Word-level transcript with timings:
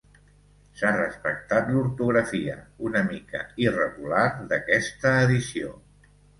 S’ha 0.79 0.93
respectat 0.95 1.69
l’ortografia, 1.75 2.57
una 2.91 3.05
mica 3.11 3.45
irregular, 3.69 4.27
d’aquesta 4.51 5.15
edició. 5.31 5.75